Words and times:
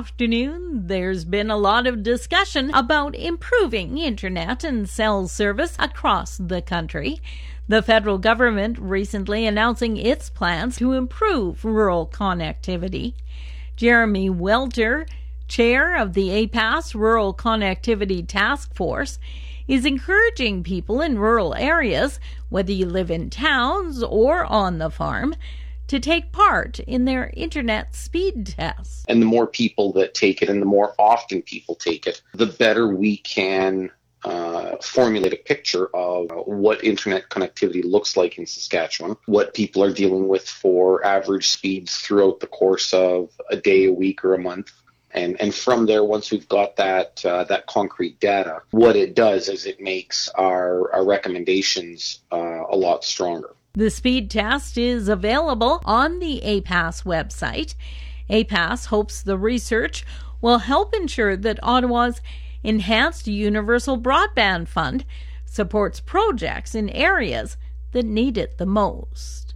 afternoon, 0.00 0.86
there's 0.86 1.26
been 1.26 1.50
a 1.50 1.58
lot 1.58 1.86
of 1.86 2.02
discussion 2.02 2.70
about 2.70 3.14
improving 3.14 3.98
internet 3.98 4.64
and 4.64 4.88
cell 4.88 5.28
service 5.28 5.76
across 5.78 6.38
the 6.38 6.62
country. 6.62 7.20
The 7.68 7.82
federal 7.82 8.16
government 8.16 8.78
recently 8.78 9.46
announcing 9.46 9.98
its 9.98 10.30
plans 10.30 10.78
to 10.78 10.94
improve 10.94 11.66
rural 11.66 12.06
connectivity. 12.06 13.12
Jeremy 13.76 14.30
Welter, 14.30 15.04
chair 15.48 15.94
of 15.94 16.14
the 16.14 16.30
APAS 16.30 16.94
Rural 16.94 17.34
Connectivity 17.34 18.26
Task 18.26 18.74
Force, 18.74 19.18
is 19.68 19.84
encouraging 19.84 20.62
people 20.62 21.02
in 21.02 21.18
rural 21.18 21.54
areas, 21.54 22.18
whether 22.48 22.72
you 22.72 22.86
live 22.86 23.10
in 23.10 23.28
towns 23.28 24.02
or 24.02 24.46
on 24.46 24.78
the 24.78 24.88
farm, 24.88 25.34
to 25.90 25.98
take 25.98 26.30
part 26.30 26.78
in 26.78 27.04
their 27.04 27.32
internet 27.34 27.96
speed 27.96 28.46
tests. 28.46 29.04
And 29.08 29.20
the 29.20 29.26
more 29.26 29.48
people 29.48 29.92
that 29.94 30.14
take 30.14 30.40
it 30.40 30.48
and 30.48 30.62
the 30.62 30.66
more 30.66 30.94
often 31.00 31.42
people 31.42 31.74
take 31.74 32.06
it, 32.06 32.22
the 32.32 32.46
better 32.46 32.86
we 32.86 33.16
can 33.16 33.90
uh, 34.22 34.76
formulate 34.80 35.32
a 35.32 35.36
picture 35.36 35.88
of 35.92 36.30
what 36.46 36.84
internet 36.84 37.28
connectivity 37.28 37.82
looks 37.82 38.16
like 38.16 38.38
in 38.38 38.46
Saskatchewan, 38.46 39.16
what 39.26 39.52
people 39.52 39.82
are 39.82 39.92
dealing 39.92 40.28
with 40.28 40.48
for 40.48 41.04
average 41.04 41.48
speeds 41.48 41.98
throughout 41.98 42.38
the 42.38 42.46
course 42.46 42.94
of 42.94 43.30
a 43.50 43.56
day, 43.56 43.86
a 43.86 43.92
week, 43.92 44.24
or 44.24 44.34
a 44.34 44.38
month. 44.38 44.70
And, 45.10 45.40
and 45.40 45.52
from 45.52 45.86
there, 45.86 46.04
once 46.04 46.30
we've 46.30 46.48
got 46.48 46.76
that 46.76 47.26
uh, 47.26 47.42
that 47.44 47.66
concrete 47.66 48.20
data, 48.20 48.62
what 48.70 48.94
it 48.94 49.16
does 49.16 49.48
is 49.48 49.66
it 49.66 49.80
makes 49.80 50.28
our, 50.28 50.92
our 50.92 51.04
recommendations 51.04 52.20
uh, 52.30 52.62
a 52.70 52.76
lot 52.76 53.02
stronger. 53.02 53.56
The 53.74 53.90
speed 53.90 54.30
test 54.30 54.76
is 54.76 55.08
available 55.08 55.80
on 55.84 56.18
the 56.18 56.40
APAS 56.44 57.04
website. 57.04 57.76
APAS 58.28 58.86
hopes 58.86 59.22
the 59.22 59.38
research 59.38 60.04
will 60.40 60.58
help 60.58 60.92
ensure 60.92 61.36
that 61.36 61.62
Ottawa's 61.62 62.20
Enhanced 62.64 63.28
Universal 63.28 63.98
Broadband 64.00 64.66
Fund 64.66 65.04
supports 65.46 66.00
projects 66.00 66.74
in 66.74 66.90
areas 66.90 67.56
that 67.92 68.04
need 68.04 68.36
it 68.36 68.58
the 68.58 68.66
most. 68.66 69.54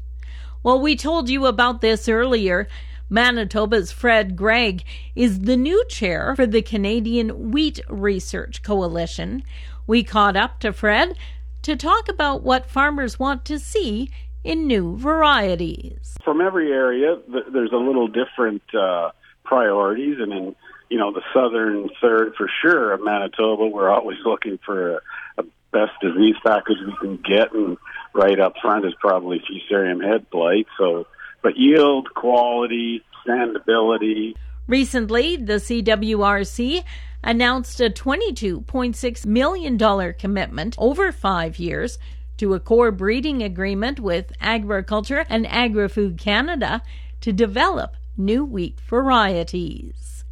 Well, 0.63 0.81
we 0.81 0.95
told 0.95 1.29
you 1.29 1.47
about 1.47 1.81
this 1.81 2.09
earlier. 2.09 2.69
Manitoba's 3.11 3.91
Fred 3.91 4.37
Greig 4.37 4.85
is 5.15 5.41
the 5.41 5.57
new 5.57 5.85
chair 5.89 6.35
for 6.37 6.47
the 6.47 6.63
Canadian 6.63 7.51
Wheat 7.51 7.81
Research 7.89 8.63
Coalition. 8.63 9.43
We 9.87 10.05
caught 10.05 10.37
up 10.37 10.61
to 10.61 10.73
Fred 10.73 11.17
to 11.65 11.77
talk 11.77 12.09
about 12.09 12.43
what 12.43 12.71
farmers 12.71 13.19
want 13.19 13.45
to 13.47 13.59
see 13.59 14.11
in 14.45 14.67
new 14.67 14.97
varieties. 14.97 16.17
From 16.23 16.41
every 16.41 16.71
area, 16.71 17.19
there's 17.27 17.73
a 17.73 17.77
little 17.77 18.07
different 18.07 18.63
uh, 18.75 19.11
priorities, 19.45 20.19
and 20.21 20.33
in 20.33 20.57
you 20.91 20.99
know 20.99 21.13
the 21.13 21.23
southern 21.33 21.89
third 22.01 22.35
for 22.37 22.51
sure 22.63 22.93
of 22.93 23.03
Manitoba, 23.03 23.67
we're 23.67 23.91
always 23.91 24.19
looking 24.25 24.59
for 24.65 24.97
a, 24.97 25.01
a 25.39 25.43
best 25.73 25.93
disease 26.03 26.37
package 26.45 26.77
we 26.87 26.97
can 27.01 27.17
get, 27.17 27.53
and 27.55 27.79
right 28.13 28.39
up 28.39 28.55
front 28.61 28.85
is 28.85 28.95
probably 29.01 29.41
Fusarium 29.41 30.05
head 30.05 30.29
blight. 30.31 30.67
So, 30.79 31.07
but 31.43 31.57
yield, 31.57 32.13
quality, 32.15 33.03
standability. 33.27 34.35
Recently, 34.67 35.37
the 35.37 35.55
CWRC 35.55 36.85
announced 37.23 37.81
a 37.81 37.91
$22.6 37.91 39.27
million 39.27 40.15
commitment 40.15 40.75
over 40.79 41.13
five 41.13 41.59
years 41.59 41.99
to 42.39 42.55
a 42.55 42.61
core 42.61 42.91
breeding 42.91 43.43
agreement 43.43 44.01
with 44.01 44.33
Agriculture 44.41 45.25
and 45.29 45.47
Agri-Food 45.47 46.19
Canada 46.19 46.83
to 47.21 47.33
develop 47.33 47.97
new 48.17 48.45
wheat 48.45 48.81
varieties. 48.81 50.25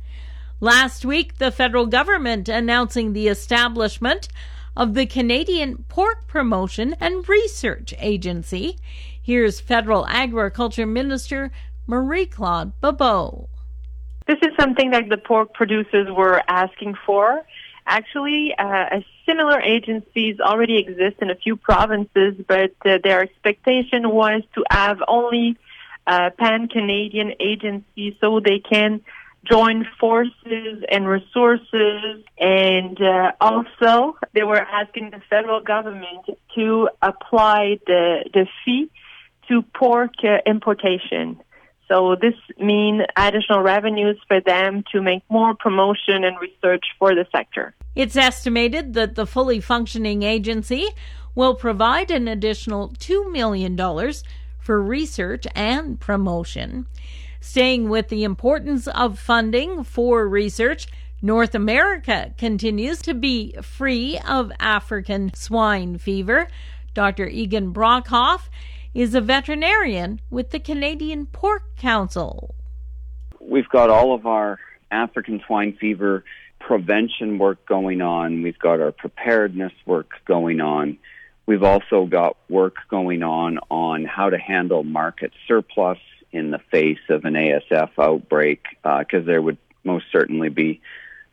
Last 0.61 1.05
week, 1.05 1.39
the 1.39 1.51
federal 1.51 1.87
government 1.87 2.49
announcing 2.49 3.13
the 3.13 3.29
establishment 3.29 4.29
of 4.77 4.95
the 4.95 5.07
Canadian 5.07 5.85
Pork 5.89 6.27
Promotion 6.27 6.95
and 7.01 7.29
Research 7.29 7.93
Agency. 7.99 8.79
Here's 9.21 9.61
Federal 9.61 10.07
Agriculture 10.07 10.87
Minister 10.87 11.51
Marie 11.87 12.27
Claude 12.27 12.81
Bibeau. 12.81 13.49
This 14.27 14.39
is 14.43 14.51
something 14.59 14.91
that 14.91 15.09
the 15.09 15.17
pork 15.17 15.53
producers 15.55 16.09
were 16.11 16.43
asking 16.49 16.95
for. 17.07 17.45
Actually, 17.87 18.55
uh, 18.57 19.01
similar 19.27 19.61
agencies 19.61 20.39
already 20.41 20.79
exist 20.79 21.17
in 21.21 21.31
a 21.31 21.35
few 21.35 21.57
provinces, 21.57 22.35
but 22.47 22.73
uh, 22.85 22.99
their 23.03 23.23
expectation 23.23 24.09
was 24.11 24.43
to 24.55 24.65
have 24.71 24.99
only 25.09 25.57
uh, 26.07 26.31
pan-Canadian 26.39 27.35
agencies 27.41 28.15
so 28.21 28.41
they 28.41 28.61
can 28.61 29.01
join 29.45 29.87
forces 29.99 30.85
and 30.89 31.09
resources. 31.09 32.23
And 32.39 33.01
uh, 33.03 33.33
also, 33.41 34.17
they 34.33 34.45
were 34.45 34.61
asking 34.61 35.11
the 35.11 35.21
federal 35.29 35.61
government 35.61 36.27
to 36.55 36.89
apply 37.01 37.81
the, 37.87 38.25
the 38.33 38.47
fee 38.65 38.91
to 39.49 39.63
pork 39.75 40.13
uh, 40.23 40.39
importation. 40.47 41.41
So 41.89 42.17
this 42.21 42.35
means 42.59 43.03
additional 43.17 43.61
revenues 43.61 44.19
for 44.27 44.41
them 44.41 44.85
to 44.93 45.03
make 45.03 45.23
more 45.29 45.55
promotion 45.55 46.25
and 46.25 46.39
research 46.41 46.85
for 46.99 47.15
the 47.15 47.27
sector. 47.33 47.75
It's 47.95 48.17
estimated 48.17 48.95
that 48.95 49.15
the 49.15 49.27
fully 49.27 49.61
functioning 49.61 50.23
agency 50.23 50.89
will 51.35 51.55
provide 51.55 52.11
an 52.11 52.29
additional 52.29 52.91
$2 52.91 53.31
million 53.31 53.77
for 54.59 54.83
research 54.83 55.47
and 55.55 55.99
promotion. 56.01 56.87
Staying 57.41 57.89
with 57.89 58.09
the 58.09 58.25
importance 58.25 58.87
of 58.87 59.19
funding 59.19 59.83
for 59.83 60.29
research, 60.29 60.87
North 61.21 61.55
America 61.55 62.33
continues 62.39 63.03
to 63.03 63.15
be 63.15 63.53
free 63.63 64.19
of 64.27 64.53
African 64.61 65.35
swine 65.35 65.99
fever. 65.99 66.49
Dr. 66.95 67.27
Egan 67.27 67.73
Brockhoff 67.73 68.49
is 68.95 69.15
a 69.15 69.21
veterinarian 69.21 70.21
with 70.31 70.51
the 70.51 70.61
Canadian 70.61 71.27
Pork 71.27 71.77
Council. 71.77 72.55
We've 73.41 73.69
got 73.69 73.91
all 73.91 74.15
of 74.15 74.27
our 74.27 74.59
African 74.91 75.43
swine 75.47 75.77
fever 75.81 76.25
prevention 76.61 77.39
work 77.39 77.65
going 77.67 78.01
on. 78.01 78.43
We've 78.43 78.59
got 78.59 78.81
our 78.81 78.93
preparedness 78.93 79.73
work 79.87 80.11
going 80.27 80.61
on. 80.61 80.99
We've 81.47 81.63
also 81.63 82.07
got 82.07 82.37
work 82.49 82.77
going 82.89 83.23
on 83.23 83.59
on 83.71 84.05
how 84.05 84.31
to 84.31 84.39
handle 84.39 84.85
market 84.85 85.33
surplus 85.49 85.99
in 86.31 86.51
the 86.51 86.61
face 86.71 87.01
of 87.09 87.25
an 87.25 87.35
ASF 87.35 87.91
outbreak, 87.99 88.63
because 88.83 89.23
uh, 89.23 89.27
there 89.27 89.43
would 89.43 89.59
most 89.85 90.07
certainly 90.13 90.49
be 90.49 90.81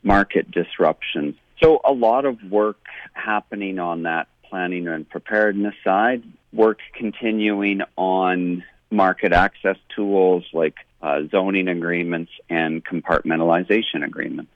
market 0.02 0.50
disruptions. 0.50 1.36
So, 1.62 1.80
a 1.86 1.94
lot 1.94 2.26
of 2.26 2.42
work 2.44 2.80
happening 3.14 3.80
on 3.80 4.04
that 4.04 4.28
planning 4.50 4.88
and 4.88 5.08
preparedness 5.10 5.76
side 5.84 6.24
work 6.52 6.80
continuing 6.94 7.82
on 7.96 8.64
market 8.92 9.32
access 9.32 9.78
tools 9.96 10.44
like 10.54 10.76
uh, 11.02 11.22
zoning 11.30 11.68
agreements 11.68 12.32
and 12.50 12.84
compartmentalization 12.84 14.04
agreements. 14.04 14.52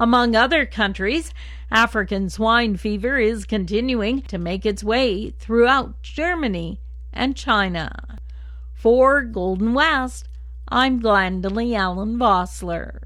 Among 0.00 0.36
other 0.36 0.64
countries, 0.66 1.32
African 1.70 2.30
swine 2.30 2.76
fever 2.76 3.18
is 3.18 3.44
continuing 3.44 4.22
to 4.22 4.38
make 4.38 4.64
its 4.64 4.84
way 4.84 5.30
throughout 5.30 6.02
Germany 6.02 6.80
and 7.12 7.36
China. 7.36 8.18
For 8.74 9.22
Golden 9.22 9.74
West, 9.74 10.28
I'm 10.68 11.02
Glendalee 11.02 11.74
Allen 11.74 12.16
Vossler. 12.16 13.00